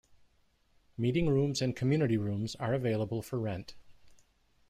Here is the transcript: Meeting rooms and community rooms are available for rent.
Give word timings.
Meeting 0.97 1.29
rooms 1.29 1.61
and 1.61 1.75
community 1.75 2.17
rooms 2.17 2.55
are 2.55 2.73
available 2.73 3.21
for 3.21 3.37
rent. 3.37 3.75